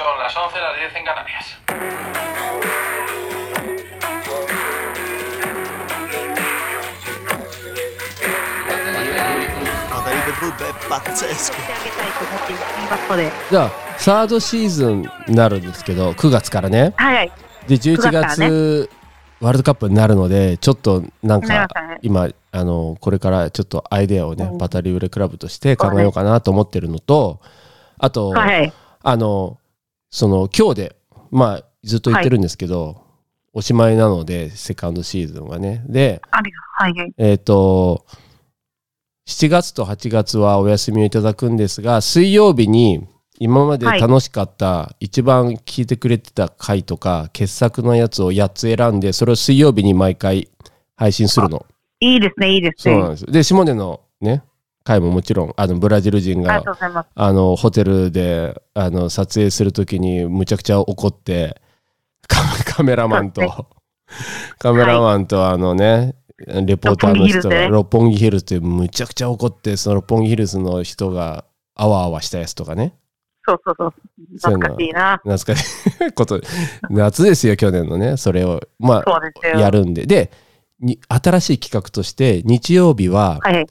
[0.00, 1.44] Son las 11, las 10 en Canarias.
[13.50, 17.32] じゃあサードシーズンになるんですけど9月からねはいはい。
[17.68, 18.90] で11 9月から月
[19.40, 21.68] ワールドカップになるのでちょっとなんか
[22.00, 27.40] 今あのこれからちょっとアイデアをねうんバタリウレクラブとして考えようかなと思ってるのと
[27.98, 28.72] あとはいはい。
[29.02, 29.58] あの
[30.10, 30.96] その今日で
[31.30, 33.04] まあずっと言ってるんですけど
[33.52, 37.12] おしまいなのでセカンドシーズンはねではいはい。
[37.18, 38.06] えっ、と、
[39.28, 43.06] 7月と8月はお休みをいただくんですが、水曜日に
[43.38, 50.48] 今まで楽しかった、一番聞いてくれてた回とか、傑作のやつを8つ選んで、それを水曜日に毎回
[50.96, 51.66] 配信するの。
[52.00, 52.94] いいですね、いいですね。
[52.94, 53.26] そうなんです。
[53.26, 54.42] で、下根のね、
[54.84, 56.62] 回ももちろん、あの、ブラジル人が
[57.14, 61.60] あの、ホテルで、あの、撮影するときにむちゃくちゃ怒って、
[62.26, 63.66] カカメラマンと、
[64.58, 66.14] カメラマンとあのね、
[66.46, 71.44] レポーターの人が、六六本木ヒルズってむちゃくちゃ怒って、その六本木ヒルズの人が
[71.74, 72.94] あわあわしたやつとかね、
[73.46, 73.94] そうそうそう。
[74.38, 75.20] そういうの懐かしいな。
[75.24, 76.40] 懐かしいこと、
[76.90, 79.58] 夏ですよ、去年のね、それを、まあ、よ。
[79.58, 80.06] やるんで。
[80.06, 80.30] で、
[80.80, 83.66] に新しい企画として、日曜日は、はいはい。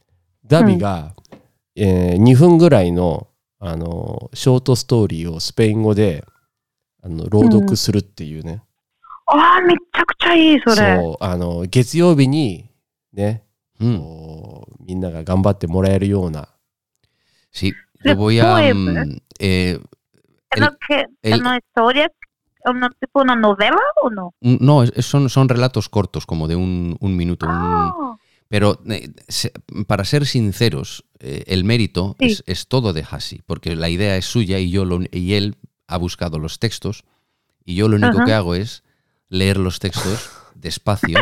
[0.49, 1.13] ダビが、
[1.75, 3.27] えー2分ぐらいの
[3.59, 6.25] あのショートストーリーをスペイン語で
[7.03, 8.61] あの朗読するっていうね、
[9.27, 10.75] ああ、めちゃくちゃいい、それ。
[10.97, 12.69] そうあの月曜日に
[13.13, 13.43] ね、
[13.79, 13.97] Mm.
[13.99, 16.49] こうみんなが頑張ってもらえるような
[17.53, 18.57] Sí, ¿Se yo voy a...
[18.73, 19.79] mm, eh,
[20.53, 22.11] ¿Es lo que- es el- una historia?
[22.65, 24.33] ¿Una tipo una novela o no?
[24.41, 27.45] un- no, son, son relatos cortos, como de un, un minuto.
[27.45, 28.15] un- Ah,
[28.48, 29.52] Pero eh, se-
[29.86, 32.26] para ser sinceros, eh, el mérito Sí.
[32.26, 35.56] es, es todo de Hasi, porque la idea es suya y, yo lo- y él
[35.86, 37.04] ha buscado los textos
[37.64, 38.24] y yo lo único Ajá.
[38.26, 38.82] que hago es
[39.28, 41.18] leer los textos despacio.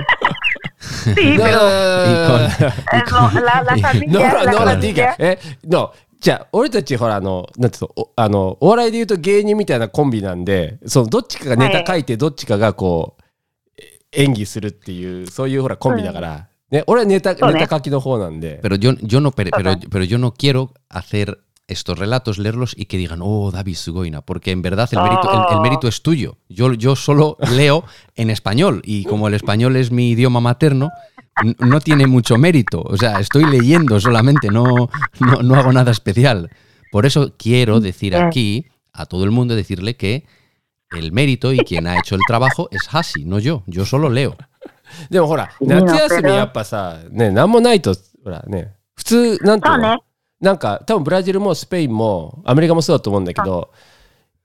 [0.78, 4.32] sí, pero es lo- la, la ノ familia.
[4.32, 5.06] ラ la ノラっていい familia.
[5.06, 13.22] かえのじゃあ俺たちほらあのなんていうのおあのお笑いで言うと芸人みたいなコンビなんでそのどっちかがネタ書いてどっちかがこう
[14.12, 16.48] え演技するっていうそういうほらコンビだから、
[18.61, 19.51] pero yo, yo no, pero,
[19.89, 24.51] pero, yo no quiero hacer estos relatos, leerlos y que digan, oh, David Sugoina, porque
[24.51, 26.37] en verdad el mérito, el mérito es tuyo.
[26.49, 27.83] Yo, yo solo leo
[28.15, 30.89] en español y como el español es mi idioma materno,
[31.59, 32.81] no tiene mucho mérito.
[32.81, 34.89] O sea, estoy leyendo solamente, no,
[35.19, 36.49] no, no hago nada especial.
[36.91, 38.17] Por eso quiero mm, decir eh.
[38.17, 40.25] aquí a todo el mundo, decirle que
[40.91, 43.63] el mérito y quien ha hecho el trabajo es Hasi, no yo.
[43.67, 44.35] Yo solo leo.
[45.09, 47.93] でもほら夏休みやっぱさねなんもないと
[48.23, 49.95] ほらね普通なんていうの？
[49.95, 49.97] ね。
[50.39, 53.71] なんか多分ブラジルもスペインもアメリカもそうだと思うんだけど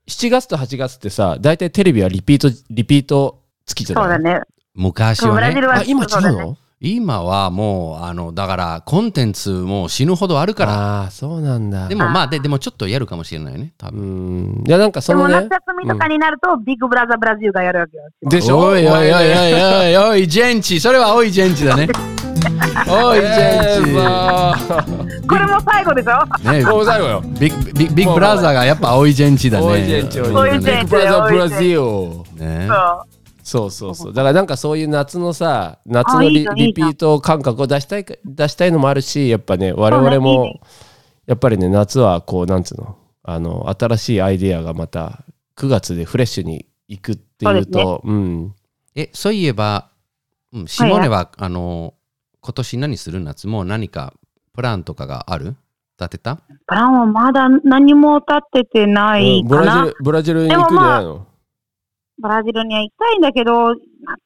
[0.08, 4.04] 7月と8月ってさ大体テレビはリピートリピート月じゃない？
[4.04, 4.40] そうだね。
[5.60, 5.76] ルは。
[5.76, 6.56] あ今違そうの？
[6.84, 10.72] 今はもう、あの、だから、コンテンツもう死ぬほどあるから。
[10.72, 14.62] ああーそうなんだでもまあ、ででもちょっとやるかもしれないね、多う分。
[14.62, 18.02] んいやなんかそでものね夏休みとかになると、ビッグブラザーブラジルがやるわけよ。
[18.22, 18.58] でしょ？
[18.58, 21.88] おいおいおいおいおいおい、ジェンチ、それはおいジェンチだね。
[22.90, 25.26] おいジェンチ。
[25.28, 26.50] これも最後でしょ？
[26.52, 29.66] ねもう最後よビッグビッグビッグブラザーがやっぱおいジェンチだね。
[29.66, 31.80] おいジェンチおいジェンチビッグブラザーブラジル
[32.44, 33.21] ねそう。
[33.42, 34.12] そうそうそう。
[34.12, 40.60] だからなんかそういう夏のさ夏のリリピート感覚を出したいか出したいのもあるしやっぱね我々もね。
[41.26, 45.24] やっぱりね夏はこうなんつうのあの新しいアイデアがまた
[45.56, 48.54] 9月でフレッシュに行くっていうとうん。
[48.94, 49.88] え、そういえば、
[50.52, 51.94] うんシモネは、あの、
[52.42, 53.46] 今年何する夏？
[53.46, 54.12] もう何か
[54.52, 55.56] プランとかがある？
[55.98, 56.36] 立てた？
[56.66, 59.84] プランはまだ何も立ててないうんブラジかな。
[59.86, 61.26] ルブラジルに行くんじゃないの？
[62.22, 63.74] ブラジルには行きたいんだけど、な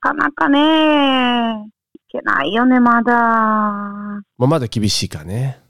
[0.00, 1.70] かなかね、行
[2.10, 3.12] けないよね、まだ。
[3.12, 5.62] まあまだ厳しいかね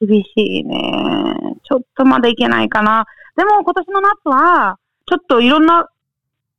[0.00, 1.36] 厳しいね。
[1.62, 3.06] ちょっとまだ行けないかな。
[3.36, 4.76] でも今年の夏は、
[5.06, 5.88] ちょっといろんな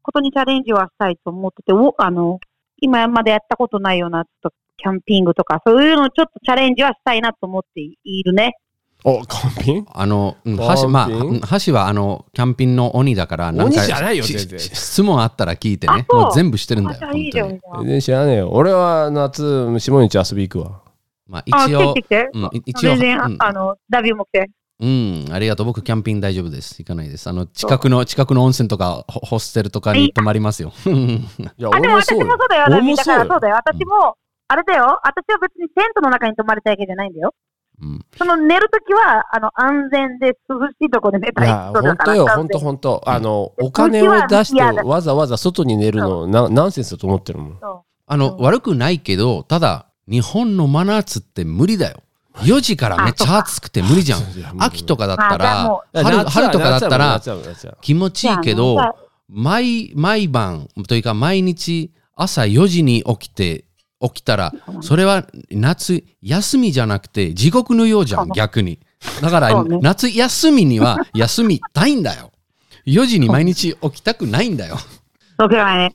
[0.03, 2.39] ことにチャレンジはしたいと思ってて、おあの、
[2.77, 8.55] 今までやったことないような、ちょっとキャンピングとか、そういうのちょっとチャレンジはしたいなと思っているね。
[9.05, 9.85] おコンビン？
[9.91, 10.81] あの、うんキャンピン？
[10.81, 16.05] グ橋、まあうん、橋はあの、キャンピングの鬼だから、なんか鬼じゃないよし全然し質問あったら聞いてね。
[16.09, 16.99] もう全部してるんだよ。
[17.11, 19.43] 全然知らねえよ俺は夏
[19.79, 20.81] 下日遊び行くわ
[21.27, 22.29] まあ、あ、一応来て、来て。
[22.33, 24.49] うん、い一応、全然、あうんあの、ダビューも来て。
[24.79, 25.65] うん、ありがとう。
[25.65, 26.75] 僕、キャンピング大丈夫です。
[26.79, 27.29] 行かないです。
[27.29, 30.73] あの、近くの、近くの温泉とか、ホホステルとかに泊まりますよ。
[30.85, 30.91] い
[31.57, 32.95] やあ、でも私もそうだよ、ダビュー。
[32.95, 33.55] だ俺もそうだよ。
[33.55, 34.15] 私も、
[34.47, 34.99] あれだよ。
[35.03, 37.33] 私は別にテントの中に泊まりたいわけじゃないんだよ。
[37.83, 38.05] うん。
[38.17, 42.15] その寝るときは、あの、安全で涼しいところで寝たいいや、人だから。
[42.15, 43.03] 本当よ、本当本当。
[43.05, 47.57] あの、お金を出してわざわざ外に寝るのなナンセンスだと思ってるもん。
[47.59, 52.03] そあの、悪くないけど、ただ、日本の真夏って無理だよ。
[52.37, 54.23] 4時からめっちゃ暑くて無理じゃん
[54.57, 57.21] 秋とかだったらも、春春とかだったら
[57.81, 58.75] 気持ちいいけど
[59.29, 63.65] 毎毎晩というか毎日朝4時に起きて
[64.03, 68.79] 起きたらそれは夏休みじゃなくて地獄のようじゃん逆に。
[69.21, 72.31] だから夏休みには 休みたいんだよ。
[72.85, 74.77] 4時に毎日起きたくないんだよ。
[75.39, 75.91] そうけどね。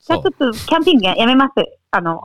[0.00, 1.52] じゃあそちょっとキャンピングやめます。
[1.92, 2.22] あの、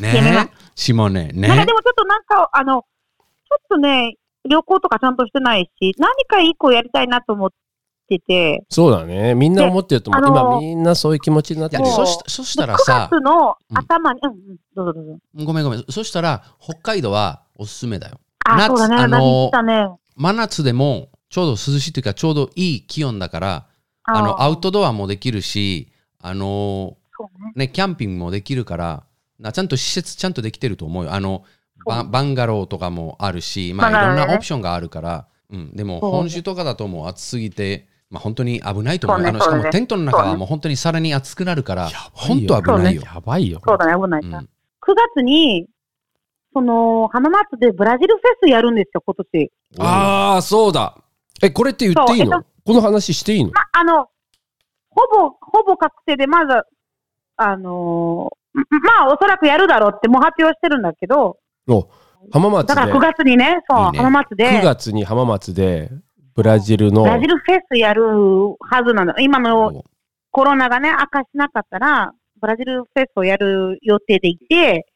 [0.00, 4.16] うやめまねしもねねなんかでもちょっとなんか、あの、ちょっとね、
[4.48, 7.50] 旅行とかちゃんとしてないし、何か一個やりたいなと思っ
[8.18, 9.34] てて、そうだね。
[9.34, 10.28] みんな思ってると思う。
[10.28, 11.86] 今みんなそういう気持ちになってる。
[11.86, 15.44] そしそしたら9さ月の頭に、うん、うん、どうぞどうぞ。
[15.44, 18.20] ごめんごめんそしたら北海道はおすすめだよ。
[18.44, 19.50] あ、夏そうだね、あの。
[20.16, 23.66] 真夏でもちょうど涼しいというかちょうどいい気温だから
[24.02, 26.96] あのアウトドアもできるしあの
[27.54, 27.66] ね。
[27.66, 29.04] ね、キャンピングもできるから、
[29.38, 31.12] なちゃんと施設ちゃんとできてると思うよ。
[31.12, 31.44] あの、
[31.84, 39.20] ババンガローとかもあるし、まあ、いろんなオプションがあるから、うん、でも本州とかだともう暑すぎて、まあ、本当に危ないと思う。
[39.22, 43.02] そうねあのしかもテントの中はもう本当にさらに暑くなるから、本当危ないよ。
[43.02, 43.60] やばいよ。
[43.66, 44.40] そうだね、危ないうんな。
[44.40, 44.44] 9
[45.16, 45.66] 月に、
[46.52, 49.52] その、浜松でブラジルフェスやるんですよ、今年。
[49.78, 50.94] ああ、そうだ。
[51.42, 52.36] え、これって言っていいの？
[52.36, 53.50] えっこの話していいの？
[53.50, 54.06] ま、あの、
[54.90, 56.52] ほぼ、ほぼ確定で、まず、
[57.38, 58.64] あのーま
[59.04, 61.88] まあ、おそらくやるだろうってもう発表してるんだけど、お
[62.30, 65.90] 浜松でだから9月にね、そう、いいね浜松で、9月に浜松で
[66.34, 67.02] ブラジルの。
[67.02, 68.02] ブラジルフェスやる
[68.60, 69.18] はずなの。
[69.18, 69.84] 今の
[70.30, 74.86] コロナがね、明かしなかったら、ブラジルフェスをやる予定でいて、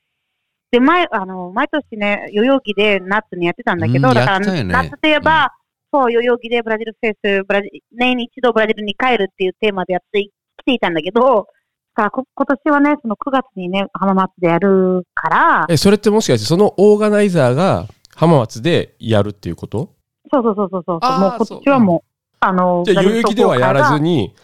[0.70, 4.64] で、前、あの、毎年ね、代々木で夏にやってたんだけど、うんだから、ね。
[4.64, 5.52] 夏といえば、
[5.92, 10.30] そう、代々木でブラジルフェス、ブラジ年に一度ブラジルに帰るっていうテーマでやってき
[10.64, 11.46] ていたんだけど、
[11.94, 19.95] だか今年はね、その9月にね、浜松でやるから、え、それってもしかしてそのオーガナイザーが浜松でやるっていうこと？
[20.30, 22.08] そうそうそうそうそう、もう今年はもう、
[22.40, 24.34] あの、じゃあ代々木ではやらずに、に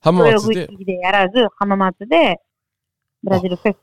[0.00, 0.64] 浜代松で。
[0.64, 2.40] っ々木でやらず、浜松で、
[3.22, 3.78] ブラジルフェス、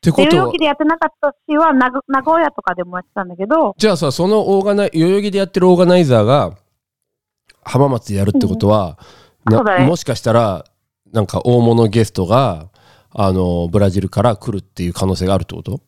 [0.00, 6.56] てことは代々木でやってなかったしは、なぐ名古屋とかでもやってたんだけど、じゃあさそのオーガナイ代々木でやってるオーガナイザーが
[7.62, 8.98] 浜松でやるってことは、
[9.46, 9.86] うだね。
[9.86, 10.64] もしかしたら
[11.12, 12.68] なんか大物ゲストが
[13.10, 15.80] あのブラジルから来るっていう可能性があるってこと？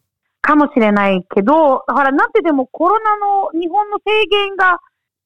[0.45, 4.79] かもしれないけど、だからなんてでもコロナの日本の制限が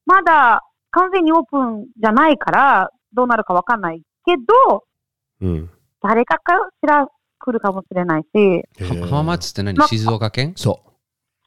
[0.07, 4.85] まだ完全にオープンじゃないから、どうなるかわかんないけど、
[5.41, 5.71] うん。
[6.01, 7.09] 誰かかしら
[7.41, 9.77] 来るかもしれないし、は浜松って何？
[9.77, 10.53] ま静岡県？
[10.57, 10.81] そ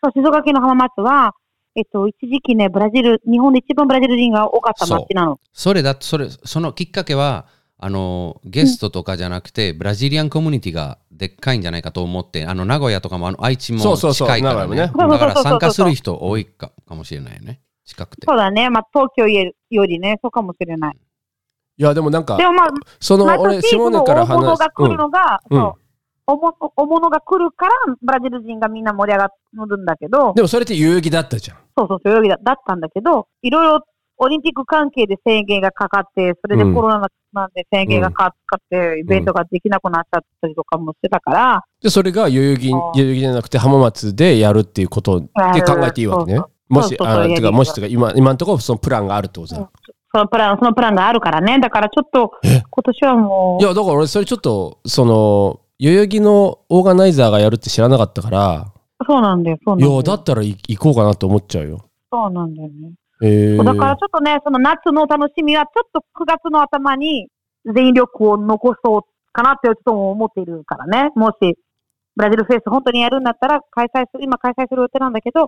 [0.04, 1.34] そう、静岡県の浜松は、
[1.76, 5.40] えっと、一時期ね、ブラジル、日本で一番ブラジル人が多かった町なの。
[5.54, 7.46] それだそれそのきっかけは
[7.84, 14.28] あのゲストとかじゃなくて、ブラジリアンコミュニティがでっかいんじゃないかと思ってあの名古屋とかもあの愛知もそうそうそう。
[14.28, 14.76] 近いからね。
[14.76, 14.92] ね。
[14.94, 17.60] だから参加する人多いかかもしれないよね。
[17.86, 18.28] 近くて。
[18.28, 18.70] そうだね。
[18.70, 20.96] まあ、東京よりね、そうかもしれない。
[20.96, 21.00] う
[21.82, 22.68] いやでもなんかでもまあ、
[23.00, 25.60] その俺シモネそのから話大物が来るのが、うん。
[25.60, 25.82] そう。
[26.28, 29.32] 大物大物が来るから、ブラジル人がみんな盛り上が
[29.66, 31.58] るんだけど、でもそれって代々木だったじゃん。
[31.76, 33.82] そうそう、そういうだだったんだけど、いろいろ
[34.18, 36.76] オリンピック関係で制限がかかって、それでうん。
[36.76, 46.42] コロナなんで制限がかかって、イベントができなくなっちゃったりとかもしてたから、でそれが代々木代々木じゃなくて浜松でやるっていうことで考えていいわけね。
[46.70, 49.70] もしそうそうあてかもしとか今今のところそのプランがあるってことだ
[50.14, 51.58] そのプラン、そのプランがあるからね。
[51.60, 52.62] だからちょっと、え？
[52.70, 58.74] 今年はもう、いや、だから俺、それちょっと、その、代々木のオーガナイザーがやるって知らなかったから、
[59.08, 59.92] そうなんだよ、そうなんだよ。
[59.94, 61.86] いや、だったらい行こうかなと思っちゃうよ。
[62.12, 62.92] そうなんだよね。
[63.22, 67.28] えー、だからちょっとね、その夏の楽しみは、ちょっと9月の頭に
[67.66, 69.02] 全力を残そう
[69.32, 71.12] かなってちょっと思っているからね。
[71.16, 71.58] もし、
[72.16, 75.46] ブラジルフェイス本当にやるんだったら、開催する、今開催する予定なんだけど、や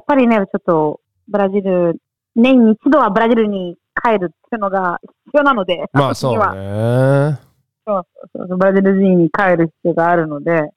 [0.00, 2.00] っぱりね、ちょっと、ブラジル、
[2.36, 7.38] 年に一度はブラジルに帰るっていうのが必要なので、まあそうね。
[7.86, 8.06] そう
[8.36, 10.70] そうそうブラジル人に帰る必要があるので、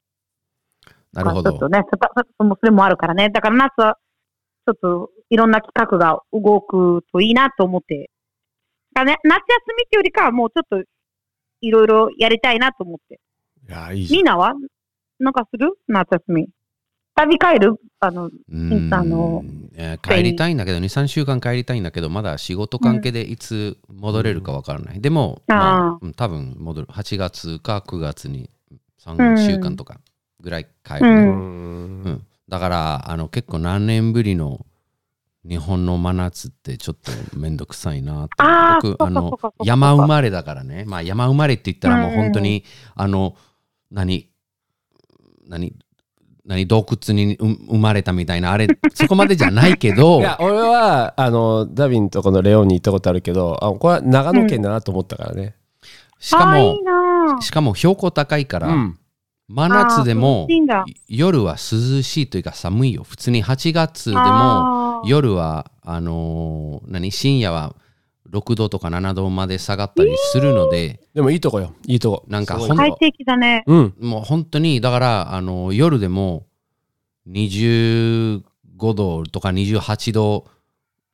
[1.14, 1.70] なるほどまあちょっと。
[1.70, 3.30] ね、そそそそれもあるからね。
[3.30, 3.98] だから夏は、
[4.66, 8.10] ちょっといろんな企画が動くといいなと思って。
[8.94, 9.44] だね、夏休
[9.78, 10.84] みっていうよりかはもうちょっと
[11.62, 13.20] いろいろやりたいなと思って。
[13.68, 14.54] いや、いいじゃみんなは？
[15.20, 15.74] なんかする？
[15.88, 16.50] 夏休み。
[17.16, 17.76] 旅帰る？
[18.00, 19.44] あの、うーんあの
[19.76, 25.02] えー帰りたいんだけど、2、3週間帰りたいんだけど、まだ仕事関係でいつ戻れるかわからない。
[25.02, 26.88] でも、あーまあうん多分戻る。
[26.88, 28.50] 8月か9月に
[29.04, 30.00] 3週間とか
[30.42, 31.08] ぐらい帰るね。
[31.08, 32.04] うん。
[32.04, 34.66] うんだから、あの、結構何年ぶりの
[35.48, 38.44] 日本の真夏ってちょっとめんどくさいなって。
[38.90, 40.84] 僕、あの山生まれだからね。
[40.86, 43.38] まあ、山生まれって言ったらもう本当に、あの、
[43.90, 44.30] 何、
[45.48, 45.74] 何、
[46.46, 55.56] 何、洞窟にう生まれたみたいな、あれ、 そこまでじゃないけどい、や俺はあのダビンとこのレオンに行ったことあるけどあこれは長野県だなと思ったからね、
[56.20, 56.78] しかも
[57.40, 58.98] しかも標高高いから、うん
[59.52, 60.48] 真夏でも
[61.08, 63.04] 夜は涼しいというか寒いよ。
[63.04, 67.76] 普通に8月でも夜はあのー何深夜は
[68.30, 71.74] 6度とか7度まで下がったりするので、でもいいとこよ。
[71.86, 72.24] いいとこ。
[72.28, 72.68] なんかすごい。
[72.70, 73.64] ほん快適だね。
[73.68, 73.94] うん。
[74.00, 76.46] もう本当にだからあの夜でも
[77.28, 78.44] 25
[78.94, 80.48] 度とか28度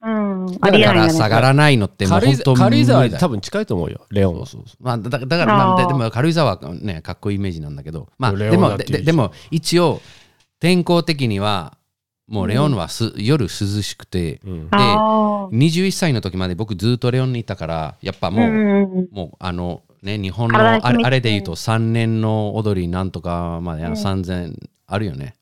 [0.08, 0.58] うん。
[0.62, 0.94] あだか。
[0.94, 3.18] ら下がらないのってもう軽井沢無理だよ。
[3.18, 4.40] 多分近いと思うよレオン。
[4.40, 4.84] はそうそう。
[4.84, 5.82] まあ、だだだから、まあ、あー。
[5.82, 10.02] ででも軽井沢はねかっこいいイメージなんだけど、まあ、でもででも一応
[10.60, 11.78] 天候的には
[12.28, 14.40] もうレオンはす、夜涼しくて。
[14.46, 14.68] うん。
[14.72, 15.58] あー。
[15.58, 19.08] 21歳の時まで僕ずっとレオンにいたからやっぱもう、うんうんうん。
[19.12, 24.56] もうあのね日本のあれで言うと3年の踊りなんとかまであの3000
[24.88, 25.36] あるよね、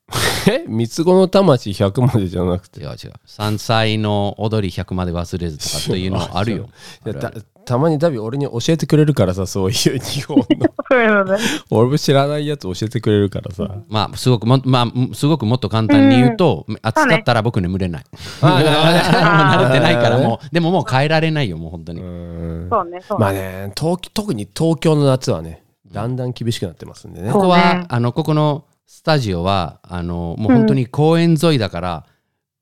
[0.47, 0.65] え？
[0.67, 2.81] 三つ子の魂100までじゃなくて。
[2.81, 2.95] 違う違う。
[3.27, 6.69] 3歳の踊り100まで忘れずとかというの あるよ。
[7.05, 7.31] いやた
[7.65, 10.45] たまにダビ俺に教えてくれるからさそういう日本の。
[10.89, 11.37] そういうのね。
[11.71, 13.67] 俺も知らないやつ教えてくれるからさ。
[13.89, 18.03] まあすごくも,、まあ、すごくもっと簡単に言うと、暑かったら僕眠れない。
[18.41, 18.59] あもう
[19.67, 20.47] 慣れてないからあもう。
[20.53, 23.71] でももう変えられないよもう本当に、ね、そうまあね。
[23.75, 27.31] 特に東京の夏はねだんだん厳しくなってますんでね。
[27.31, 32.05] ここは、あのここのスタジオはあのもう本当に公園沿いだから、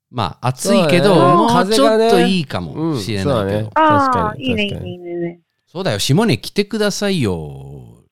[0.10, 1.22] まあ暑いけど、ね。
[1.22, 3.70] もうちょっといいかうもんしれないけど、そうだね。
[3.74, 4.92] 確ああ、かにいいね、いいね、確かに。
[4.92, 5.40] いいね。
[5.68, 7.32] そうだよ下根来てくださいよ。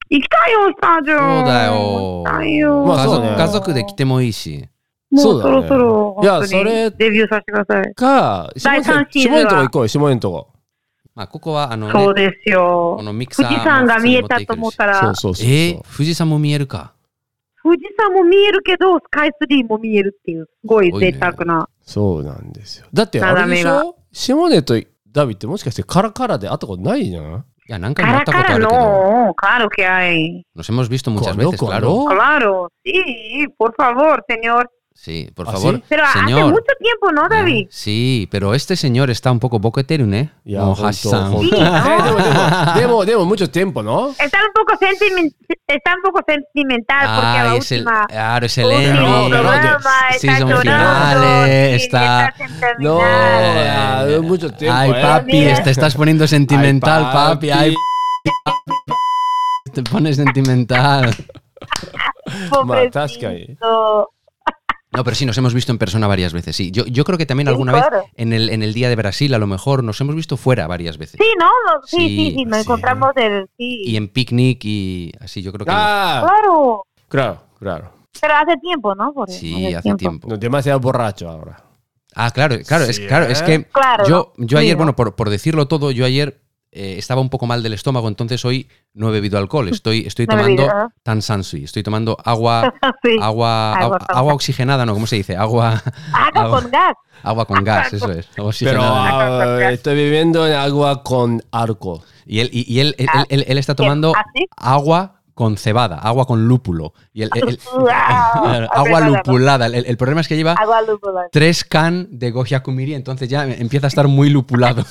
[0.10, 1.18] 行きたいよ、スタジオ。
[1.18, 1.74] そうだよ。
[1.74, 2.86] 行きたいよ。
[2.86, 3.36] 家族,、まあそうね。
[3.38, 4.68] 家族で来てもいいし。
[5.12, 7.94] もそうそろそろ、いや本当にそれデビューさせてください。
[7.96, 10.48] か下第三シーズン下はのとこ行こうよ下のとこ。
[11.14, 12.96] まあここはあのねそうですよ。
[12.98, 13.04] こ。
[13.04, 15.48] のミキサー富士山が見えたと思ったら、そうそうそうそう。
[15.48, 16.94] えー、富士山も見えるか
[17.64, 21.68] 富士山も見えるけど、スカイツリーも見えるっていう、すごい贅沢な。
[21.82, 22.88] そうなんですよ。
[22.94, 24.80] だってあれでし眺ょ下根と
[25.12, 27.46] ダビってもしかしてカラカラで会ったことないじゃん？
[27.68, 29.16] いや何回も会カラカラったことあるけど。
[29.28, 30.44] の、claro que hay.
[30.56, 34.68] nos hemos visto muchas veces claro Claro, sí, por favor, señor.
[34.94, 35.84] Sí por ¿Ah, favor sí?
[35.90, 37.68] Pero hace señor mucho tiempo, ¿no, David?
[37.72, 40.30] Sí, pero este señor está un poco boqueterun, ¿eh?
[40.46, 44.10] いや、もうほんと橋さんほんといいのえでもでも、でも、でも、mucho tiempo, ¿no?
[44.20, 45.34] Está un poco sentimen-
[45.68, 48.82] está un poco sentimental porque a la Ay, es el, última claro, es el último
[48.82, 49.02] ending.
[49.02, 52.78] No, pero programa Sí, está son llorando, finales, sí, está- sin terminar.
[52.80, 55.02] No, ah, Eh, mucho tiempo, Ay, eh.
[55.02, 55.64] papi, Mira.
[55.64, 57.50] te estás poniendo sentimental, Ay, papi.
[57.52, 57.76] Ay,
[58.44, 59.72] papi.
[59.74, 61.16] te pones sentimental.
[62.66, 63.58] Ma, tascai.
[64.94, 66.56] No, pero sí, nos hemos visto en persona varias veces.
[66.56, 68.02] Sí, yo, yo creo que también Sí, alguna claro.
[68.02, 70.68] vez en el, en el Día de Brasil, a lo mejor, nos hemos visto fuera
[70.68, 71.18] varias veces.
[71.22, 71.46] Sí, ¿no?
[71.46, 72.62] No, Sí, Sí, sí, sí, nos sí.
[72.64, 73.46] encontramos el...
[73.58, 73.84] Sí.
[73.86, 75.72] Y en picnic y así, yo creo que.
[75.74, 77.92] Ah, Claro, claro, claro.
[78.20, 79.14] pero hace tiempo, ¿no?
[79.28, 80.28] Sí, hace tiempo.
[80.28, 81.64] No, demasiado borracho ahora.
[82.14, 83.46] Ah, claro, claro, es, claro, es ¿eh?
[83.46, 87.30] que Claro, yo, yo ayer, bueno, por, por decirlo todo, yo ayer eh, estaba un
[87.30, 89.68] poco mal del estómago, entonces hoy no he bebido alcohol.
[89.70, 90.68] Estoy, estoy tomando
[91.04, 92.74] tan sansui, estoy tomando agua,
[93.04, 93.18] sí.
[93.22, 93.74] agua,
[94.10, 94.94] Agua oxigenada, ¿no?
[94.94, 95.36] ¿Cómo se dice?
[95.38, 95.82] Agua,
[96.14, 96.94] agua, con gas.
[97.24, 98.28] agua con gas, eso es.
[98.38, 102.04] Agua Pero ah, estoy viviendo en agua con arco.
[102.26, 104.48] Y él, y, y él, él, Ah, él- él está tomando ¿Así?
[104.56, 106.94] agua con cebada, agua con lúpulo.
[107.14, 107.60] Y el, el- el-
[107.92, 109.66] Ah, agua lupulada.
[109.66, 110.56] El, el problema es que lleva
[111.32, 114.86] tres can de Gohyakumiri, entonces ya empieza a estar muy lupulado.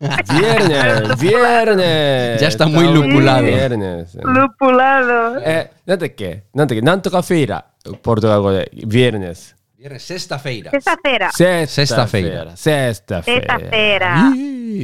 [0.00, 2.40] Viernes, viernes.
[2.40, 3.42] Ya está muy Estamos en lupulado.
[3.46, 4.14] Viernes.
[4.22, 5.40] Lupulado.
[5.44, 7.64] え、なんだっけなんだっけなんとかフェイラ。
[8.02, 8.70] ポルトガル語で。
[8.74, 9.54] Viernes.
[9.78, 10.70] Viernes, sexta feira.
[10.72, 11.30] Esa cera.
[11.30, 12.56] Sexta feira.
[12.56, 14.32] Sexta Sexta feira.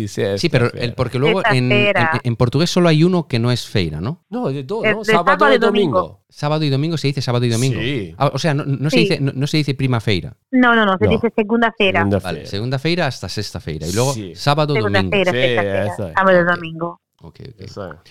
[0.09, 0.85] Sí, pero feira.
[0.87, 4.25] el, porque luego en, en- en portugués solo hay uno que no es feira, ¿no?
[4.31, 4.65] No, de de
[5.05, 5.99] Sábado sábado y domingo.
[6.01, 6.23] domingo.
[6.29, 7.79] Sábado y domingo se dice sábado y domingo.
[7.81, 8.15] Sí.
[8.17, 10.35] Ah, o sea, no, no se dice, no, no se dice prima feira.
[10.51, 11.11] No, no, no, se No.
[11.11, 12.01] dice segunda feira.
[12.01, 12.51] Segunda Vale, feira.
[12.51, 13.87] segunda feira hasta sexta feira.
[13.87, 14.33] Y luego Sí.
[14.35, 15.15] sábado, Segunda domingo.
[15.15, 16.15] feira, Sí, sexta feira.
[16.15, 17.01] Sábado domingo.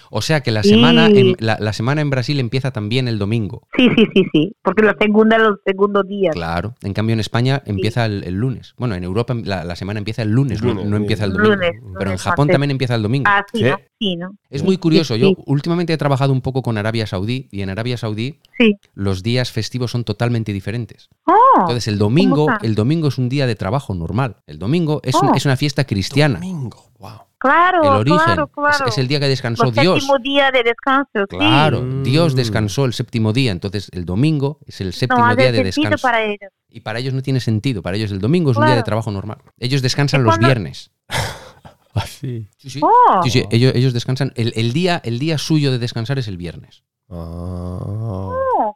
[0.09, 0.69] O sea que la Sí.
[0.69, 3.67] semana, en, la, la semana en Brasil empieza también el domingo.
[3.77, 4.55] Sí, sí, sí, sí.
[4.63, 6.33] Porque la segunda es los segundos días.
[6.33, 6.75] Claro.
[6.81, 8.73] En cambio, en España empieza el, el lunes.
[8.77, 11.01] Bueno, en Europa la, la semana empieza el lunes, no- Lunes, no, sí.
[11.03, 11.55] empieza el domingo.
[11.55, 13.25] Lunes, Pero en Japón también empieza el domingo.
[13.29, 13.63] Ah, sí, Sí.
[13.65, 13.77] ¿no?
[13.99, 14.31] Sí, ¿no?
[14.49, 15.13] Es muy curioso.
[15.15, 15.35] Sí, Yo sí.
[15.45, 18.75] últimamente he trabajado un poco con Arabia Saudí y en Arabia Saudí Sí.
[18.95, 21.09] los días festivos son totalmente diferentes.
[21.25, 24.37] Oh, Entonces el domingo, el domingo es un día de trabajo normal.
[24.47, 25.35] El domingo es, un- Oh.
[25.35, 26.35] es una fiesta cristiana.
[26.39, 26.91] Domingo.
[26.99, 27.11] Wow.
[27.41, 28.17] Claro, el origen.
[28.24, 28.86] claro, Es- claro.
[28.88, 29.95] Es, el día que descansó Dios.
[29.95, 31.38] séptimo día de descanso, sí.
[31.38, 32.03] Claro, Mm.
[32.03, 35.98] Dios descansó el séptimo día, entonces el domingo es el séptimo día de descanso.
[36.07, 36.51] para ellos.
[36.69, 39.10] Y para ellos no tiene sentido, para ellos el domingo es un día de trabajo
[39.12, 39.39] normal.
[39.60, 40.91] Ellos descansan ¿Y los viernes.
[41.93, 42.48] Así.
[42.57, 42.79] Sí, sí.
[42.83, 46.27] Oh, Sí, sí, ellos, ellos descansan, el, el día, el día suyo de descansar es
[46.29, 46.83] el viernes.
[47.10, 48.29] Ah.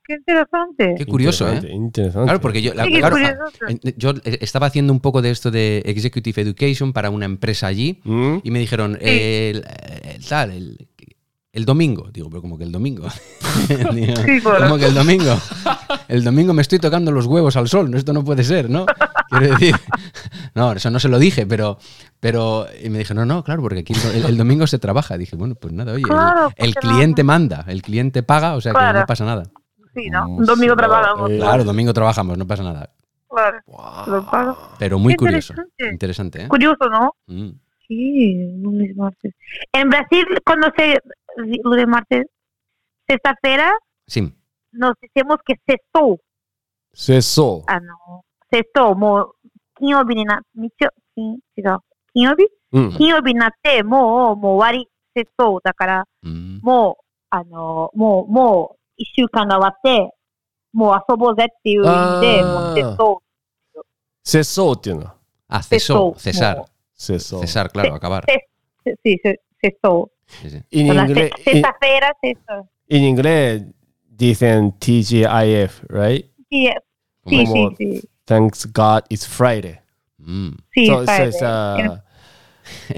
[0.03, 0.95] Qué interesante.
[0.97, 1.55] Qué curioso, ¿eh?
[1.55, 2.25] Interesante, interesante.
[2.25, 3.43] Claro, porque yo, la- Sí, qué claro, curioso.
[3.69, 7.67] eh, yo eh, estaba haciendo un poco de esto de Executive Education para una empresa
[7.67, 8.37] allí ¿Mm?
[8.43, 9.65] y me dijeron, eh, el,
[10.15, 10.87] el tal, el,
[11.53, 12.09] el domingo.
[12.11, 13.07] Digo, pero como que el domingo.
[13.93, 15.37] Digo, Sí, como que el domingo.
[16.09, 17.93] El domingo me estoy tocando los huevos al sol.
[17.95, 18.85] Esto no puede ser, ¿no?
[19.29, 19.75] Quiero decir.
[20.53, 21.77] No, eso no se lo dije, pero.
[22.21, 25.17] pero y me dije, no, no, claro, porque aquí el, el domingo se trabaja.
[25.17, 28.61] Dije, bueno, pues nada, oye, el- Claro, el, no- cliente manda, el cliente paga, o
[28.61, 28.99] sea que Claro.
[29.01, 29.43] no pasa nada.
[29.95, 30.27] Sí, ¿no?
[30.27, 31.31] Mm, Un domingo sí, trabajamos.
[31.31, 32.89] eh, Claro, domingo trabajamos, no pasa nada.
[33.29, 33.59] Claro.
[34.07, 34.57] Lo pago.
[34.79, 35.53] Pero muy Qué curioso.
[35.53, 35.89] interesante.
[35.91, 36.47] Interesante, ¿eh?
[36.47, 37.15] Curioso, ¿no?
[37.27, 37.49] Mm.
[37.87, 39.33] Sí, lunes, martes.
[39.73, 40.99] En Brasil, cuando se
[41.63, 42.25] lunes, martes,
[43.07, 43.71] sexta-feira,
[44.07, 44.33] Sí.
[44.71, 46.19] nos decimos que sextou.
[46.93, 47.63] 節操。
[47.67, 49.35] あの、sextou, もう、
[49.77, 51.79] 金曜日にな、日曜、金、違う。
[52.13, 52.91] 金曜日うん。
[52.93, 56.59] 金曜日になって、もう、もう終わり、sextou だから、Mm.
[56.61, 60.11] もう、あの、もう、もう、一週間が終わって、
[60.73, 63.17] もう遊ぼうぜっていう意味で、もう、sextou
[64.23, 65.15] 節操っていうのは。
[65.47, 66.57] Ah, cesó, Cesó, cesar.
[66.57, 67.39] も節操。
[67.41, 68.23] Cesar, claro, acabar.
[69.03, 70.61] sí, sí.
[70.71, 72.67] En inglés, sexta-feira, sextou.
[72.89, 73.61] en inglés
[74.09, 76.25] dicen TGIF, right?
[76.49, 76.69] Sí,
[77.27, 78.09] sí, sí, sí.
[78.25, 79.79] Thanks God it's Friday.
[80.19, 80.57] Mm.
[80.73, 81.29] Sí, So- so Friday.
[81.29, 81.99] it's, uh,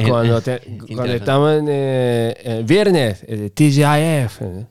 [0.07, 0.61] cuando, te-
[0.95, 4.41] cuando estamos en eh, eh, viernes, eh, TGIF.
[4.41, 4.65] eh.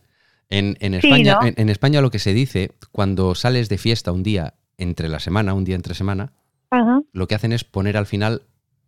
[0.48, 1.46] En, en Sí, España, ¿no?
[1.46, 5.18] en, en España lo que se dice, cuando sales de fiesta un día entre la
[5.20, 6.32] semana, un día entre semana,
[6.70, 7.00] Ajá.
[7.12, 8.42] lo que hacen es poner al final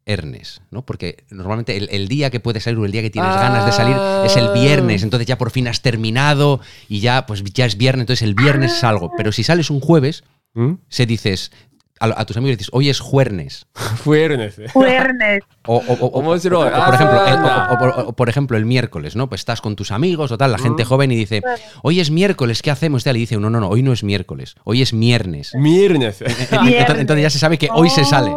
[0.07, 0.87] Ernes, ¿no?
[0.87, 3.73] Porque normalmente el, el día que puedes salir o el día que tienes ganas de
[3.73, 7.77] salir es el viernes, entonces ya por fin has terminado y ya pues ya es
[7.77, 9.11] viernes, entonces el viernes salgo.
[9.19, 10.25] Pero si sales un jueves,
[10.55, 10.75] ¿Mm?
[10.89, 11.53] se dices
[12.01, 13.67] a, a tus amigos dices, hoy es jueves.
[14.07, 14.59] Viernes.
[14.59, 14.67] eh.
[14.75, 15.43] Viernes.
[15.67, 16.69] O, o- o- o- Omosiroi.
[16.69, 19.29] o, por ejemplo, el, o- o- o- o por ejemplo, el miércoles, ¿no?
[19.29, 21.43] Pues estás con tus amigos o tal, la gente joven y dice,
[21.83, 23.07] hoy es miércoles, ¿qué hacemos?
[23.07, 25.53] Y dice, no, no, no, hoy no es miércoles, hoy es viernes.
[25.55, 26.21] Viernes.
[26.23, 28.31] Entonces, entonces ya se sabe que hoy se sale.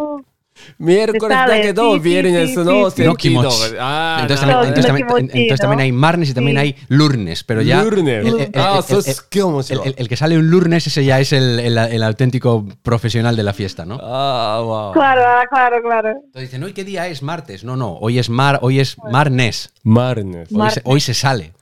[0.70, 3.14] Oh, Miércoles sale, da que do, sí, sí, viernes sí, no sí, No sentido.
[3.16, 3.76] kimochi.
[3.80, 5.84] Ah, Entonces no, también, no, entonces no también- kimochi, entonces también ¿no?
[5.84, 6.62] hay marnes y también Sí.
[6.62, 7.84] hay lunes, pero ya...
[7.84, 8.26] Lunes.
[8.26, 9.84] el- el- el- Ah, el- eso el- es que omosiroi.
[9.88, 13.36] el- el- el que sale un lunes, ese ya es el, el- el auténtico profesional
[13.36, 14.00] de la fiesta, ¿no?
[14.02, 14.94] Ah, wow.
[14.94, 16.10] Claro, ah, claro, claro.
[16.10, 17.22] Entonces dicen, ¿hoy qué día es?
[17.24, 17.64] Martes.
[17.64, 19.74] No, no, hoy es mar, hoy es marnes.
[19.84, 20.50] Marnes.
[20.54, 21.54] Hoy, se, hoy se sale.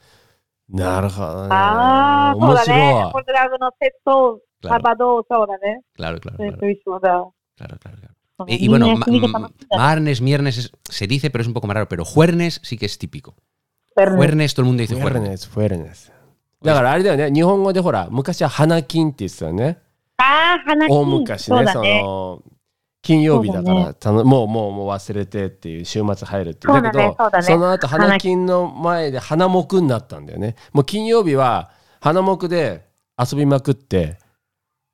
[0.71, 1.49] なるほどね。
[1.51, 3.11] ああ、そう面だね白い。。
[3.11, 4.69] これあの、セット、Claro.
[4.73, 5.81] サバド、そうだね。
[5.97, 6.59] Claro, claro, それ claro.
[6.59, 7.09] と一緒だ。
[7.57, 8.08] claro, claro, claro.
[8.47, 8.87] Y, y bueno,
[9.77, 11.87] marnes, viernes es- se dice, pero es un poco más raro.
[11.87, 13.35] Pero juernes sí que es típico.
[13.95, 15.29] Juernes, todo el mundo dice フェル juernes.
[15.29, 16.11] ネス、フェルネス。
[16.63, 19.79] だからあれだよね、日本語でほら、昔は花金って言ってたよね。
[20.17, 21.19] ああ、花大金。
[21.19, 22.01] 昔ね、そね。
[22.03, 22.41] の、
[23.01, 26.73] 金曜日だから、そうだねたのもうもうもう忘れてっていう週末入るっていう。
[26.73, 30.55] そうだねだけど、そうだねの後花金の前で花木になったんだよね。
[30.73, 31.71] もう金曜日は
[32.01, 34.17] 花木で遊びまくって、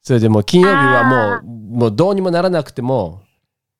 [0.03, 3.21] それでもう金曜日はもう、もうどうにもならなくても、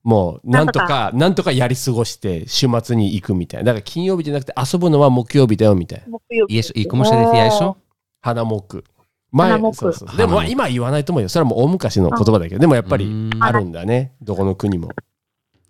[0.05, 3.65] もうなんとか、なんとかやり過ごして週末に行くみたいな。
[3.65, 6.05] だから金曜日じゃなくて遊ぶのは木曜日だよみたいな。
[6.07, 7.75] 木曜日 ¿Y, eso, ¿Y cómo se decía eso?
[8.21, 8.83] 花木。
[9.31, 11.27] 前花木そうそうでも今は言わないと思うよ。
[11.29, 14.13] それはもう大昔の言葉だけど、でもやっぱり Mm, あるんだね。
[14.21, 14.89] どこの国も。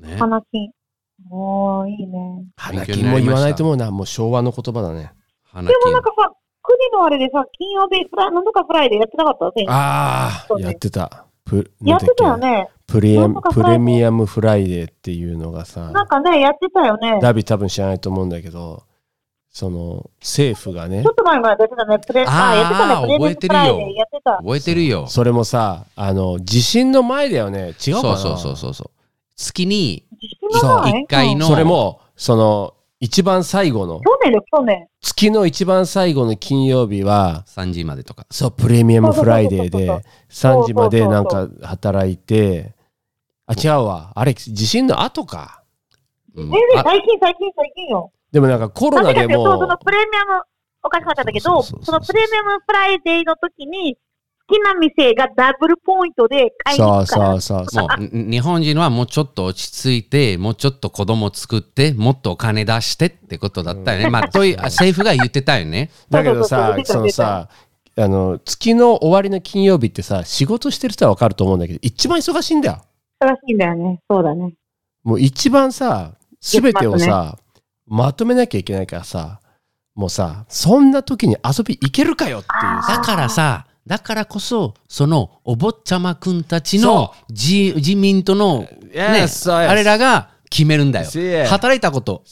[0.04, 0.18] ¿eh?
[0.18, 0.70] 花金。
[1.32, 2.44] おー、いいね。
[2.58, 3.90] 花金も言わないと思うな。
[3.90, 5.14] もう昭和の言葉だね。
[5.54, 6.30] でもなんかさ、
[6.62, 9.46] 国のあれでさ、金曜日、フラなんとかフライデーやってなかった？
[9.56, 11.26] 先ああ、やってた。
[11.46, 12.68] プやってたよね。
[12.88, 12.94] け？
[12.94, 13.18] プレ
[13.52, 17.20] プレミアムフライデーっていうのがさ、なんかね、やってたよね。
[17.22, 18.84] ダビ多分知らないと思うんだけど、
[19.50, 22.00] その政府がねちょ、っと前までやってたね。
[22.00, 23.02] プレあーあ、やってたね。
[23.02, 24.38] プレミアムフライデーやってた。
[24.38, 25.08] 覚えてるよ。
[25.08, 27.74] それもさ、あの、地震の前だよね。
[27.86, 28.18] 違うかな？
[28.18, 28.90] そうそうそうそうそう。
[29.36, 32.75] 月に自信がない一回のそれも、その、
[33.06, 34.88] 一番最後の、去年よ、去年。
[35.00, 38.26] 月の一番最後の金曜日は、3時までとか。
[38.32, 42.74] そう、プレミアムフライデーでそうそうそう、3時までなんか働いて、
[43.46, 44.12] あ、違うわ。
[44.16, 45.62] あれ、地震の後か。
[46.36, 48.12] うん全然あ最近、最近、最近よ。
[48.32, 50.42] でもなんかコロナぜかっていうと、そもの、プレミアム、
[50.82, 54.00] おかしかったんだけど、そうそうそうそうそのプレミアムフライデーの時に、好
[54.48, 57.26] きな店がダブルポイントで買いにそう行くから。
[57.26, 57.88] そうそうそう。
[57.88, 64.10] もうに日本人はもうちょっと落ち着いて、もうちょっと子供作って、もっとお金出してってことだったよね。
[64.10, 65.90] まあ、という政府が言ってたよね。
[66.10, 67.50] だけどそうさそう、そうそのさ、
[67.98, 72.82] あの、月の終わりの金曜日ってさ、仕事してる人はわかると思うんだけど、一番忙しいんだよ。
[73.20, 74.00] 正しいんだよね。
[74.10, 74.54] そうだね。
[75.04, 77.38] もう一番さ、すべてをさ、
[77.88, 79.40] まとめなきゃいけないからさ、
[79.96, 82.98] もうさ、そんな時に遊び行けるかよっていうさ。
[82.98, 89.70] だからさ、だからこそ、そのお坊ちゃまくんたちの自自民党の、ね Yes, yes.
[89.70, 91.10] あれらが決めるんだよ。
[91.48, 92.24] 働いたこと。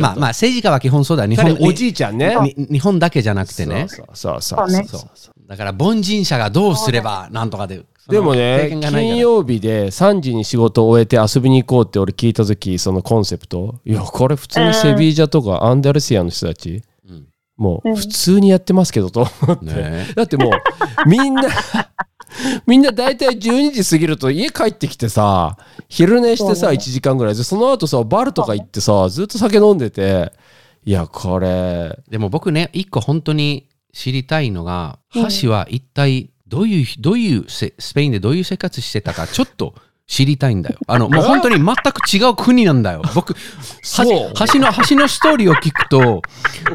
[0.00, 1.26] まあまあ政治家は基本そうだ。
[1.26, 2.34] 日本おじいちゃんね。
[2.56, 3.86] に日本だけじゃなくてね。
[3.88, 7.82] そうそうそうそうだから凡人者がどうすればなんとかで。
[8.08, 16.82] でもね金曜日で3時に仕事を終えて遊びに行こうって俺聞いた時そのコンセプトいやこれ普通にセビージャとかアンダルシアの人たち、うん
[17.56, 20.06] もう普通にやってますけどと思って、ね。
[20.14, 21.42] だってもうみんな
[22.66, 25.56] みんな大体12時過ぎると家帰ってきてさ
[25.88, 30.32] 昼寝してさ1時間ぐらいでその後さバルとか行ってさずっと酒飲んでて
[30.86, 31.98] いやこれ。
[32.08, 35.00] でも僕ね、一個本当に知りたいのが、
[35.42, 39.74] 橋は一体どういう、どういうせスペインでどういう生活してたか、ちょっと
[40.06, 40.78] 知りたいんだよ。
[40.86, 43.02] あの、もう本当に全く違う国なんだよ。
[43.14, 43.34] 僕、
[43.82, 46.22] そう橋橋の、橋のストーリーを聞くと、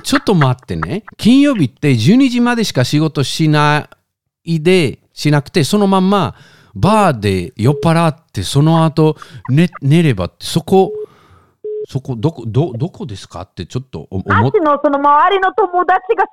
[0.04, 3.88] ちょっと待ってね、金曜日って12時までしか仕事しな
[4.44, 6.36] いで、しなくて、そのまんま、
[6.76, 9.16] バーで酔っ払って、その後、
[9.50, 10.92] 寝、寝ればって、そこ、
[11.88, 13.42] そこ、どこ、ど、どこですか？
[13.42, 16.26] ってちょっと思っアシのその周りの友達が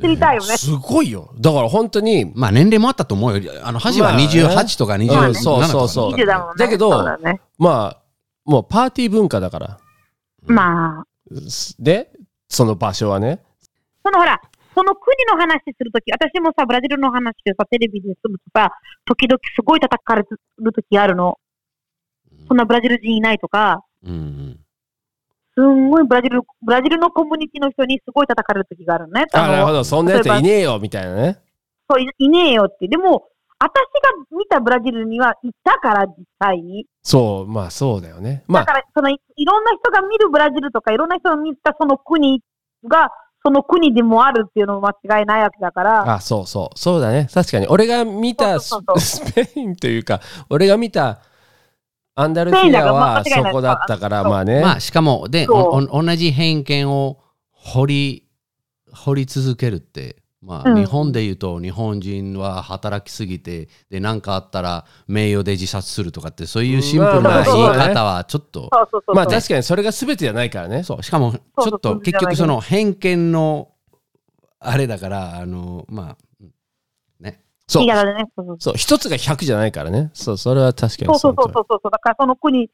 [0.00, 0.56] 知りたいよね。
[0.56, 3.52] すごいよだから本当にまあ年齢もあったと思うよ。
[3.62, 6.54] あの、橋はまあね28とか27とか、うんそうそうそう20だもんね。
[6.56, 7.40] だけどね。
[7.58, 8.02] まあ
[8.44, 9.78] もうパーティー文化だから
[10.44, 11.04] まあ、
[11.78, 12.10] で
[12.48, 13.40] その場所はね
[14.02, 14.40] そのほら、
[14.74, 18.72] その国の話するとき、私もさ、ブラジルの話でさ、テレビでするとさ、
[19.04, 21.38] 時々すごい叩かれるときあるの。
[22.48, 24.60] そんなブラジル人いないとか、うんうん。
[25.54, 29.26] すんごいブラジル、ブラジルのコミュニティの人にすごい叩かれるときがあるのね。
[29.32, 29.84] あなるほのど。
[29.84, 31.38] そんなやついねえよみたいなね。
[31.90, 32.88] そうい、いねえよって。
[32.88, 36.86] でも、私が見たブラジルにはいたから、実際に。
[37.02, 38.44] そうまあそうだよね。
[38.48, 38.64] まあ。
[38.64, 42.40] だから、そのい、いろんな人が見るブラジルとか、いろんな人が見たその国
[42.88, 43.10] が、
[43.44, 46.78] その国でもあるっていうのも間違いないわけだから、あそうそう。
[46.78, 47.28] そうだね。
[47.32, 47.66] 確かに。
[47.66, 48.72] 俺が見たス
[49.34, 51.18] ペインというか俺が見た
[52.22, 54.60] アンダルシスペインだからまアはそこだったからまあね。
[54.60, 55.82] まあ、しかも、で、同
[56.16, 58.28] じ偏見を掘り、
[58.92, 60.76] 掘り続けるって、まあ、うん。
[60.76, 68.68] 日本で言うと、日本人は働きすぎて、で、何かあったら名誉で自殺するとかって、そういうシンプルな言い方はちょっと。
[69.14, 70.82] まあ確かにそれが全てじゃないからね。
[70.82, 73.68] そう、しかも、ちょっと結局その偏見の、
[74.58, 76.16] あれだから、あの、まあ、ね。
[77.72, 78.56] そう。
[78.58, 80.10] そう一つが100じゃないからね。
[80.14, 81.18] そうそれは確かにそう。
[81.18, 81.66] そうそうそう。
[81.82, 81.90] そう。
[81.90, 82.70] だからその国、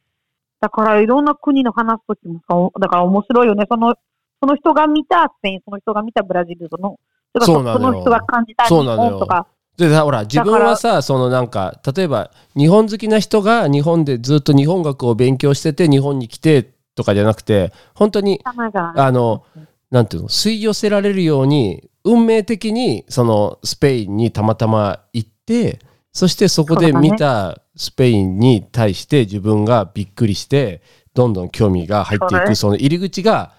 [0.61, 3.65] だからいろんな国の話すときもさ、おだから面白いよね。
[3.71, 3.95] その、
[4.41, 6.99] その人が見たスペイン、その人が見たブラジル、その、
[7.39, 7.93] そそうなのよ。
[7.93, 9.11] の人が感じた日そうなのよ。
[9.11, 9.47] 本とか、
[9.79, 19.45] でさほら自分はさそのなんか例えば日本好きな人が日本でずっと日本学を勉強してて日本に来てとかじゃなくて本当にあの
[19.93, 25.79] なんていうの吸い寄せられるように運命的にそのスペインにたまたま行って
[26.11, 30.81] そしてそこで見たスペインに対して自分がびっくりして
[31.13, 33.53] どんどん興味が入っていくその入り口が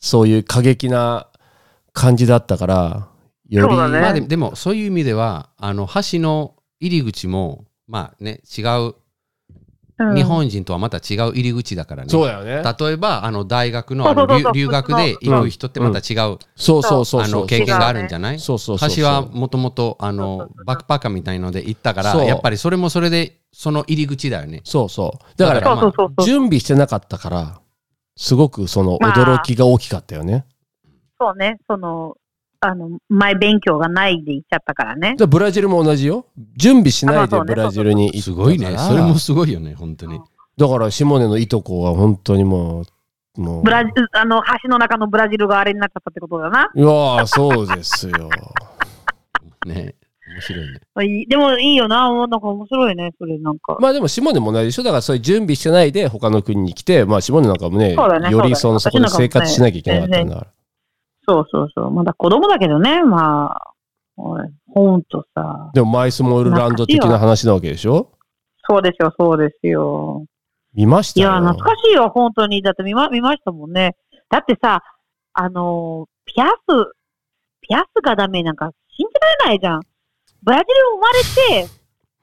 [0.00, 1.28] そういう過激な
[1.92, 3.08] 感じだったから
[3.48, 8.94] よりまあででもそういう意味ではあの橋の入り口もまあね違ううん
[9.96, 12.62] 日本人とはまた違う入り口だからね、そうだよね。
[12.78, 17.40] 例えばあの大学の あのそうそうそう留留学で行く人ってまた違う、そうそうそうあそう。
[17.42, 18.40] の経験があるんじゃない？
[18.40, 18.96] そうそうそうそう。
[18.98, 20.64] 橋はもともとあのそうそうそう。
[20.64, 22.26] バックパッカーみたいので行ったからそう。
[22.26, 24.62] やっぱりそれもそれでその入り口だよね。
[24.64, 25.38] そうそう。
[25.38, 26.26] だからだからそうそうそうそう。
[26.26, 27.60] 準備してなかったから
[28.16, 29.12] すごくそのまあ。
[29.12, 30.44] 驚きが大きかったよね、
[31.20, 32.16] そうね、その、
[32.66, 35.16] あの、前勉強がないで行っちゃったからね。
[35.16, 36.26] でブラジルも同じよ。
[36.56, 38.76] 準備しないでブラジルに行ったすごいね。
[38.78, 40.20] それもすごいよね本当に。
[40.56, 42.84] だから下根のいとこは本当にもう
[43.36, 43.62] もう。
[43.62, 46.70] ブラジル、あの、橋の中のブラジルがあれになっちゃったってことだな。
[46.74, 48.28] いやーそうですよ。
[49.66, 49.94] ね
[50.34, 50.66] 面白い
[51.18, 51.26] ね。
[51.28, 53.76] でもいいよな、なんか面白いね、それなんか。
[53.80, 54.82] まあでも下根も同じでしょ。
[54.82, 60.46] だからそういう準備してないで他の国に来てまあ下根なんかもねねよりそのそこで生活しなきゃいけなかったんだから
[61.26, 61.90] そうそうそう。
[61.90, 63.72] まだ子供だけどね、まあ、
[64.16, 65.70] ほんとさ。
[65.74, 68.10] でもマイスモールランド的な話なわけでしょ？
[68.68, 70.24] そうですよ、そうですよ。
[70.74, 72.62] 見ましたよいや、懐かしいよ、本当に。
[72.62, 73.96] だって見ま見ましたもんね。
[74.30, 74.82] だってさ、
[75.34, 76.50] あのーピアス、
[77.60, 79.80] ピアスがダメなんか信じられないじゃん。
[80.42, 81.68] ブラジル生まれて、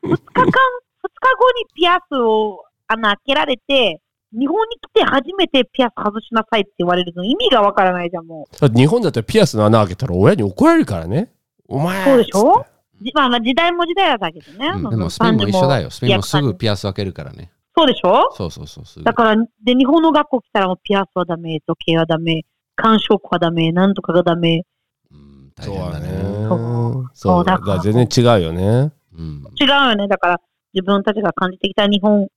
[0.03, 4.01] 2日間、2日後にピアスを穴開けられて、
[4.33, 8.59] 日本に来て初めてピアス外しなさいって言われるの意味がわからないじゃん、もう。
[8.59, 11.31] だって日本だったらピアスの穴開けたら親に怒られるからね
[11.67, 12.65] お前そうでしょ？
[13.13, 14.67] まあまあ時代も時代だけどね。
[14.67, 18.31] うんでもスペインも一緒だよスペインもすぐピアス開けるからねそそうでしょ？
[18.33, 19.03] そうそうそう。
[19.03, 22.43] だから、で、日本の学校来たらもうピアスはダメ、時計はダメ、
[22.75, 24.65] 感触はダメ、なんとかがダメ。
[25.09, 26.47] うん大そうだね変だね。。
[26.49, 28.91] そうそうだからだから全然違うよね。
[29.17, 30.07] うん違うよね。
[30.09, 30.41] だから、
[30.73, 32.27] 自分たちが感じてきた日本。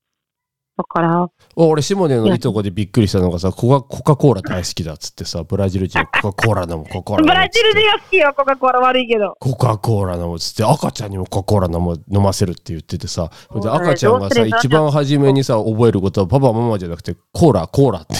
[0.76, 9.36] だから、お俺、シモネのいとこでびっくりしたのがさ、コカコカ・コーラ大好きだっつってさ、ブラジル人コカ・コーラ飲む、コカ・コーラ飲むブラジル人が好きよ、コカ・コーラ悪いけど。
[9.38, 18.16] コカ・コーラ飲むっつって赤ちゃんにもコカ・コーラ飲む飲ませるって言っててさで赤ちゃんがさ一番初めにさ覚えることはパパママじゃなくてコーラコーラって。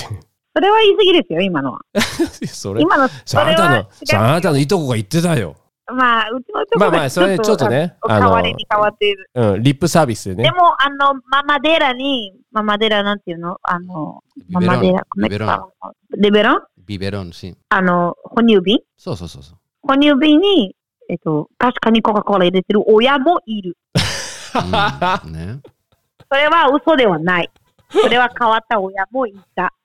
[0.57, 1.81] それは言い過ぎですよ、今のは。
[2.47, 9.31] それ今の、そさあなたのあなたのいとこが言ってたよ、まあ、うちのとこまあまあそれちょっとねああのの代わりに変わっている。
[9.35, 13.59] うん、リップサービスでねでも、あの、ママデラに、ママデラなんていうの？
[13.63, 16.63] あの、ママデラ、ビベロンレベロン？
[16.87, 17.55] ビベロン、sí。
[17.69, 18.79] あの、哺乳瓶？
[18.97, 19.59] そうそうそうそう。
[19.83, 20.75] 哺乳瓶に、
[21.09, 23.77] えっと、確かにコカ・コーラ入れてる親もいる。
[25.25, 25.61] うんね。
[26.31, 27.51] それは嘘ではない。
[27.91, 29.75] それは変わった親もいた。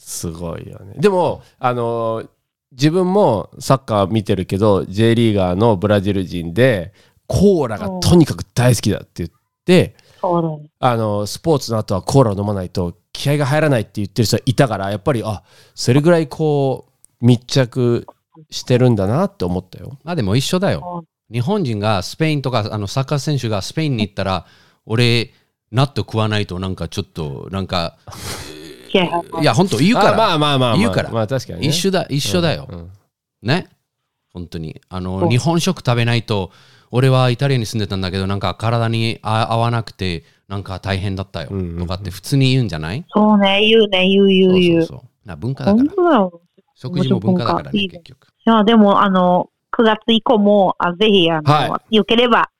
[0.00, 2.24] すごいよねでもあの
[2.72, 6.92] 自分もサッカー見てるけど J リーガーのブラジル人で
[7.26, 9.30] コーラがとにかく大好きだって言っ
[9.64, 9.94] て。
[10.22, 15.42] あのスポーツの後はコーラを飲まないと気合が入らないって言ってる人いたからやっぱりあ
[15.74, 16.88] それぐらいこ
[17.22, 18.06] う密着
[18.50, 19.98] してるんだなって思ったよ。
[20.04, 21.04] まあでも一緒だよ。
[21.32, 24.46] 日本人がスペインとかあのサッカー選手がスペインに行ったら、
[24.84, 25.32] 俺、
[25.70, 27.96] 納豆食わないとなんかちょっと、なんか、
[29.40, 30.12] いや、本当言うから。
[30.12, 32.66] あまあまあまあまあ言うからまあ確かに、ね、一緒だ、一緒だよ。
[32.68, 32.90] うんうん
[33.42, 33.68] ね？
[34.34, 34.80] 本当に。
[34.88, 36.50] あの、日本食食べないと、
[36.90, 41.48] 俺はイタリアに住んでたんだけど、なんか体にあ合わなくて、なんか大変だったよ。
[41.78, 43.04] とかって普通に言うんじゃない？
[43.08, 44.82] そうね、言うね、言う言う言う。
[44.82, 45.84] そうそうそうな文化だから。
[45.88, 46.40] 本当だよ。
[46.74, 48.26] 食事も文化だからね、いいね結局。
[48.28, 52.50] いや、でも、あの、9月以降も、あぜひ、あの、はよければ、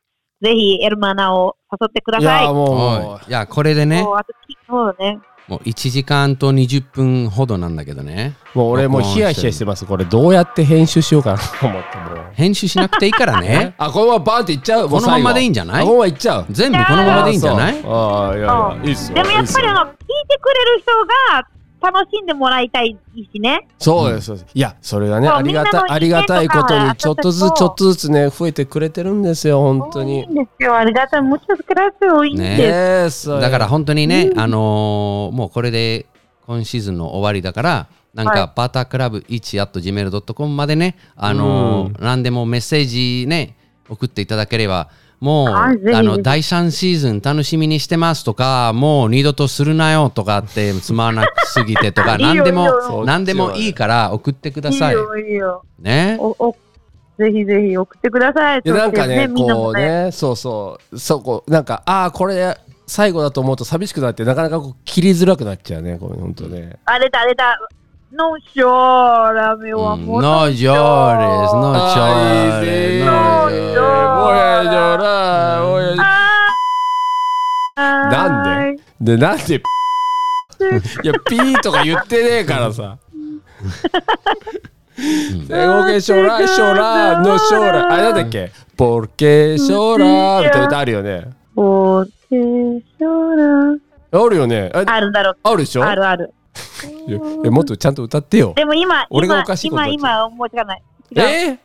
[0.40, 2.44] ぜひ、エルマナを誘ってください。
[2.44, 4.32] いやもうもはいいや、これでねも、うあと
[4.66, 5.18] そうだね。
[5.50, 8.36] もう1時間と20分ほどなんだけどね。
[8.54, 9.84] うもう俺もうヒヤヒヤしてます。
[9.84, 12.24] これどうやって編集しようかなと思ってもう。
[12.34, 13.74] 編集しなくていいからね。
[13.78, 14.88] あこのままバーンっていっちゃう？
[14.88, 15.82] もうこのままでいいんじゃない？
[15.82, 16.46] あこのままいっちゃう？
[16.50, 17.82] 全部このままでいいんじゃない？
[17.84, 19.14] あああいやいやいいっすよ。
[19.16, 19.88] でもやっぱり、あの、聞い
[20.28, 20.92] てくれる人
[21.34, 21.46] が
[21.80, 22.96] 楽しんでもらいたい
[23.32, 23.66] しね。
[23.78, 30.76] そうですそうですいやそれがねありがたいありがたいことにちょっとずつちょっとずつね増えてくれてるんですよ本当いいにんですよ。
[30.76, 31.22] ありがたい。
[31.22, 32.24] もちろん、くらすよ。
[32.24, 33.28] いいんねです。
[33.28, 36.06] だから本当にね、あのーもうこれで
[36.46, 43.56] 今シーズンの終わりだから、なんはいかバタークラブ1 at gmail.com までね、あのー何でもメッセージね、
[43.88, 44.88] 送っていただければ、
[45.20, 54.94] もう、あの、第3シーズン楽しみにしてますとか、もう二度とするなよとかって つまらなすぎてとか、何でもいいよ、何でもいいから送ってください。
[54.94, 55.62] いいよ、いいよ。
[55.78, 56.18] ね。
[57.18, 58.62] ぜひぜひ送ってください。
[58.64, 62.56] なんかねこうねそうそうそこなんかああこれ
[62.86, 67.34] 最後だと思うと寂しくなってなかなかこう切りづらくなっちゃうねこれ本当ねあれだ、あれ
[68.12, 68.16] だ。
[68.16, 70.20] No chórame, うん amor.
[70.22, 74.20] No llores, no Ay, sí, llores, no no, llores.
[74.20, 75.94] voy a llorar, voy a.
[78.10, 79.60] なんででなんでい
[81.06, 82.98] やピーとか言ってねえからさ
[85.48, 88.82] Tengo que llorar, llorar, no llorar あれなんだっけあ
[90.84, 91.26] るよね.
[94.12, 95.36] あるよねああるだろう。
[95.42, 96.32] あるでしょあるある。
[97.50, 98.52] もっとちゃんと歌ってよ。
[98.56, 100.82] でも今、今俺がおかしい今、に今、思いつかない。
[101.16, 101.56] えう。
[101.56, 101.58] ん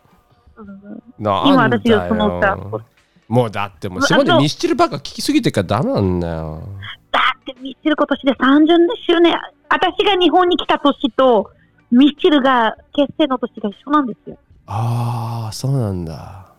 [1.19, 2.47] 今私がその歌。
[2.47, 2.81] よ。
[3.27, 6.61] もうだってもうあ下でのミスチルばっか聞きすぎてるからダメなんだよ。
[7.11, 9.35] だってミスチル今年で30周年。
[9.69, 11.49] 私が日本に来た年と、
[11.91, 14.37] ミスチルが結成の年が一緒なんですよ。
[14.67, 16.53] ああそうなんだ。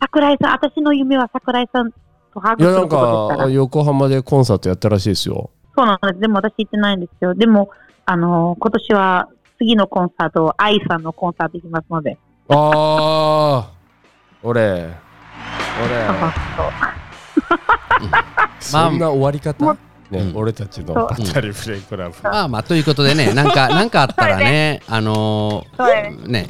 [0.00, 1.92] 桜井さん、私の夢は桜井さん
[2.32, 3.48] とハグするいやなんことですから。
[3.48, 6.20] か横浜でコンサートやったらしいですよそうなんです。
[6.20, 7.34] でも私行ってないんですよ。
[7.34, 7.70] でも、
[8.06, 9.28] あの今年は
[9.58, 12.18] 次のコンサート、愛さんのコンサート行きますので。
[12.48, 13.70] ああ
[14.42, 14.88] 俺。
[15.84, 16.06] 俺。
[18.60, 18.98] そん。
[18.98, 19.74] な終わり方、
[20.10, 20.36] ね、うん。
[20.36, 20.94] 俺たちのそう。
[20.94, 26.48] バッタリフレイクラブ、まあまあ、ということでね、なんか、 なんかあったらね、あのー、ね、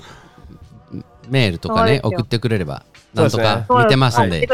[1.29, 4.47] メールとかね送ってくれれば、なんとか見てますんで。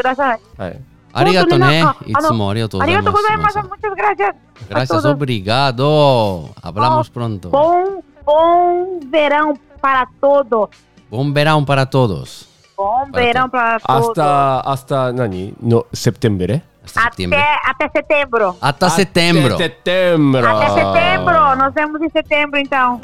[0.57, 0.81] はい
[1.19, 2.05] ありがとうね本当。
[2.05, 3.05] にいなんかつもありがとうごありざいます。
[3.05, 3.57] がとうございます。
[3.57, 4.35] 皆さん Muchas gracias.
[4.69, 5.05] Gracias, todos.
[5.15, 6.49] obrigado.
[6.61, 7.49] Hablamos pronto.
[7.49, 10.69] Bom, bom verão para todos.
[11.09, 12.47] Buen verano para todos.
[12.77, 14.13] Bom Para verão para 明 todos.
[14.13, 17.39] 日明日何のセプテンベレ Hasta Até, septiembre.
[17.67, 18.55] até setembro.
[18.61, 19.57] Hasta septiembre.
[19.57, 21.55] setembro Até setembro.
[21.57, 23.01] Nós vemos em setembro, então.